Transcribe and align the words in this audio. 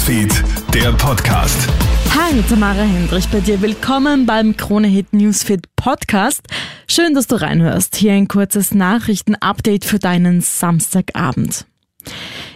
Newsfeed, 0.00 0.32
der 0.72 0.92
Podcast. 0.92 1.68
Hi, 2.14 2.42
Tamara 2.48 2.84
Hendrich 2.84 3.28
bei 3.28 3.40
dir. 3.40 3.60
Willkommen 3.60 4.24
beim 4.24 4.56
Krone 4.56 4.88
Hit 4.88 5.12
Newsfeed 5.12 5.76
Podcast. 5.76 6.40
Schön, 6.86 7.12
dass 7.12 7.26
du 7.26 7.34
reinhörst. 7.34 7.96
Hier 7.96 8.14
ein 8.14 8.26
kurzes 8.26 8.72
Nachrichtenupdate 8.72 9.84
für 9.84 9.98
deinen 9.98 10.40
Samstagabend. 10.40 11.66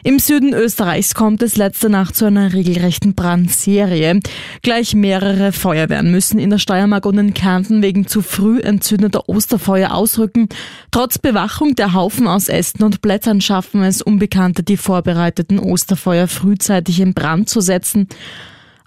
Im 0.07 0.19
Süden 0.19 0.53
Österreichs 0.53 1.15
kommt 1.15 1.43
es 1.43 1.57
letzte 1.57 1.89
Nacht 1.89 2.15
zu 2.15 2.27
einer 2.27 2.53
regelrechten 2.53 3.15
Brandserie. 3.15 4.21
Gleich 4.61 4.95
mehrere 4.95 5.51
Feuerwehren 5.51 6.11
müssen 6.11 6.39
in 6.39 6.51
der 6.51 6.59
Steiermark 6.59 7.07
und 7.07 7.17
in 7.17 7.33
Kärnten 7.33 7.81
wegen 7.81 8.07
zu 8.07 8.21
früh 8.21 8.61
entzündeter 8.61 9.31
Osterfeuer 9.31 9.95
ausrücken. 9.95 10.51
Trotz 10.91 11.17
Bewachung 11.17 11.75
der 11.75 11.95
Haufen 11.95 12.29
aus 12.29 12.51
Ästen 12.51 12.85
und 12.85 13.01
Blättern 13.01 13.41
schaffen 13.41 13.83
es 13.83 14.03
Unbekannte, 14.03 14.63
die 14.63 14.77
vorbereiteten 14.77 15.59
Osterfeuer 15.59 16.29
frühzeitig 16.29 17.01
in 17.01 17.15
Brand 17.15 17.49
zu 17.49 17.63
setzen. 17.63 18.09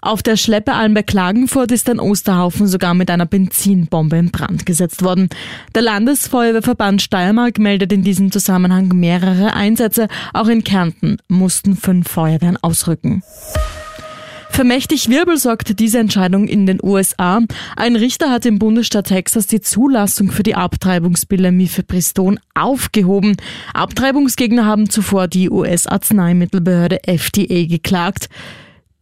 Auf 0.00 0.22
der 0.22 0.36
Schleppealm 0.36 0.94
bei 0.94 1.02
Klagenfurt 1.02 1.72
ist 1.72 1.90
ein 1.90 1.98
Osterhaufen 1.98 2.68
sogar 2.68 2.94
mit 2.94 3.10
einer 3.10 3.26
Benzinbombe 3.26 4.16
in 4.16 4.30
Brand 4.30 4.64
gesetzt 4.64 5.02
worden. 5.02 5.28
Der 5.74 5.82
Landesfeuerwehrverband 5.82 7.02
Steiermark 7.02 7.58
meldet 7.58 7.92
in 7.92 8.04
diesem 8.04 8.30
Zusammenhang 8.30 8.88
mehrere 8.94 9.54
Einsätze. 9.54 10.06
Auch 10.32 10.46
in 10.46 10.62
Kärnten 10.62 11.16
mussten 11.26 11.76
fünf 11.76 12.08
Feuerwehren 12.08 12.56
ausrücken. 12.62 13.24
Für 14.50 14.62
mächtig 14.62 15.08
Wirbel 15.08 15.36
sorgte 15.36 15.74
diese 15.74 15.98
Entscheidung 15.98 16.46
in 16.46 16.66
den 16.66 16.78
USA. 16.80 17.40
Ein 17.76 17.96
Richter 17.96 18.30
hat 18.30 18.46
im 18.46 18.60
Bundesstaat 18.60 19.08
Texas 19.08 19.48
die 19.48 19.60
Zulassung 19.60 20.30
für 20.30 20.44
die 20.44 20.54
Abtreibungspille 20.54 21.50
Mifepriston 21.50 22.38
aufgehoben. 22.54 23.36
Abtreibungsgegner 23.74 24.64
haben 24.64 24.90
zuvor 24.90 25.26
die 25.26 25.50
US-Arzneimittelbehörde 25.50 27.00
FDA 27.04 27.66
geklagt. 27.66 28.28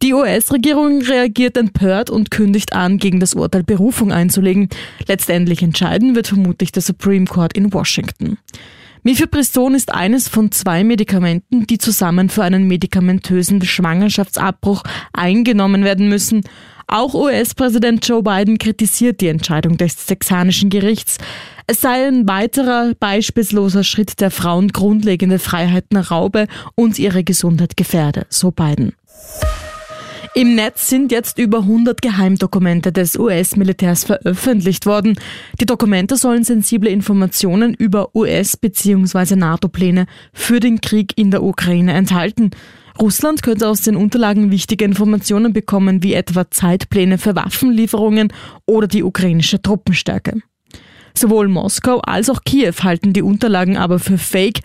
Die 0.03 0.13
US-Regierung 0.13 1.01
reagiert 1.01 1.57
empört 1.57 2.11
und 2.11 2.29
kündigt 2.29 2.73
an, 2.73 2.99
gegen 2.99 3.19
das 3.19 3.33
Urteil 3.33 3.63
Berufung 3.63 4.11
einzulegen. 4.11 4.69
Letztendlich 5.07 5.63
entscheiden 5.63 6.15
wird 6.15 6.27
vermutlich 6.27 6.71
der 6.71 6.83
Supreme 6.83 7.25
Court 7.25 7.53
in 7.53 7.73
Washington. 7.73 8.37
Mifepriston 9.01 9.73
ist 9.73 9.93
eines 9.93 10.27
von 10.27 10.51
zwei 10.51 10.83
Medikamenten, 10.83 11.65
die 11.65 11.79
zusammen 11.79 12.29
für 12.29 12.43
einen 12.43 12.67
medikamentösen 12.67 13.63
Schwangerschaftsabbruch 13.63 14.83
eingenommen 15.13 15.83
werden 15.83 16.09
müssen. 16.09 16.41
Auch 16.87 17.15
US-Präsident 17.15 18.07
Joe 18.07 18.21
Biden 18.21 18.59
kritisiert 18.59 19.19
die 19.19 19.29
Entscheidung 19.29 19.77
des 19.77 20.05
texanischen 20.05 20.69
Gerichts. 20.69 21.17
Es 21.65 21.81
sei 21.81 22.07
ein 22.07 22.27
weiterer 22.27 22.93
beispielloser 22.99 23.83
Schritt, 23.83 24.21
der 24.21 24.29
Frauen 24.29 24.69
grundlegende 24.69 25.39
Freiheiten 25.39 25.97
raube 25.97 26.47
und 26.75 26.99
ihre 26.99 27.23
Gesundheit 27.23 27.75
gefährde, 27.77 28.27
so 28.29 28.51
Biden. 28.51 28.93
Im 30.37 30.53
Netz 30.53 30.87
sind 30.87 31.11
jetzt 31.11 31.39
über 31.39 31.61
100 31.61 31.99
Geheimdokumente 31.99 32.91
des 32.91 33.17
US-Militärs 33.17 34.03
veröffentlicht 34.03 34.85
worden. 34.85 35.19
Die 35.59 35.65
Dokumente 35.65 36.15
sollen 36.15 36.43
sensible 36.43 36.91
Informationen 36.91 37.73
über 37.73 38.13
US- 38.15 38.55
bzw. 38.55 39.35
NATO-Pläne 39.35 40.05
für 40.33 40.59
den 40.59 40.79
Krieg 40.79 41.17
in 41.17 41.31
der 41.31 41.41
Ukraine 41.41 41.93
enthalten. 41.93 42.51
Russland 43.01 43.41
könnte 43.41 43.67
aus 43.67 43.81
den 43.81 43.95
Unterlagen 43.95 44.51
wichtige 44.51 44.85
Informationen 44.85 45.53
bekommen, 45.53 46.03
wie 46.03 46.13
etwa 46.13 46.51
Zeitpläne 46.51 47.17
für 47.17 47.35
Waffenlieferungen 47.35 48.31
oder 48.67 48.85
die 48.85 49.01
ukrainische 49.01 49.59
Truppenstärke. 49.59 50.39
Sowohl 51.15 51.47
Moskau 51.47 51.97
als 52.01 52.29
auch 52.29 52.43
Kiew 52.43 52.75
halten 52.83 53.11
die 53.11 53.23
Unterlagen 53.23 53.75
aber 53.75 53.97
für 53.97 54.19
Fake. 54.19 54.59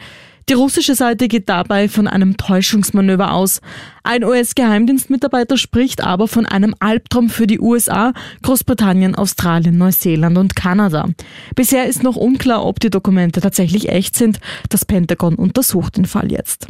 Die 0.48 0.54
russische 0.54 0.94
Seite 0.94 1.28
geht 1.28 1.48
dabei 1.48 1.88
von 1.88 2.08
einem 2.08 2.36
Täuschungsmanöver 2.36 3.32
aus. 3.32 3.60
Ein 4.02 4.24
US-Geheimdienstmitarbeiter 4.24 5.56
spricht 5.56 6.02
aber 6.02 6.28
von 6.28 6.46
einem 6.46 6.74
Albtraum 6.80 7.28
für 7.30 7.46
die 7.46 7.60
USA, 7.60 8.12
Großbritannien, 8.42 9.14
Australien, 9.14 9.78
Neuseeland 9.78 10.38
und 10.38 10.56
Kanada. 10.56 11.08
Bisher 11.54 11.86
ist 11.86 12.02
noch 12.02 12.16
unklar, 12.16 12.64
ob 12.64 12.80
die 12.80 12.90
Dokumente 12.90 13.40
tatsächlich 13.40 13.88
echt 13.88 14.16
sind. 14.16 14.40
Das 14.68 14.84
Pentagon 14.84 15.36
untersucht 15.36 15.96
den 15.96 16.06
Fall 16.06 16.32
jetzt. 16.32 16.66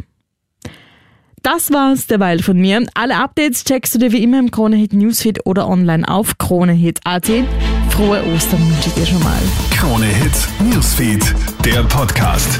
Das 1.41 1.71
war's 1.73 2.07
derweil 2.07 2.41
von 2.41 2.57
mir. 2.57 2.85
Alle 2.93 3.17
Updates 3.17 3.65
checkst 3.65 3.95
du 3.95 3.99
dir 3.99 4.13
wie 4.13 4.23
immer 4.23 4.39
im 4.39 4.49
Kronehit 4.49 4.93
Newsfeed 4.93 5.45
oder 5.45 5.67
online 5.67 6.07
auf 6.07 6.37
kronehit.at. 6.37 7.29
Frohe 7.89 8.23
Ostern 8.33 8.61
wünsche 8.67 8.87
ich 8.87 8.93
dir 8.95 9.05
schon 9.05 9.21
mal. 9.21 9.41
Krone 9.71 10.05
Hit 10.05 10.47
Newsfeed, 10.73 11.35
der 11.63 11.83
Podcast. 11.83 12.59